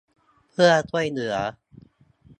[0.51, 1.35] เพื่อช่วยเหลือ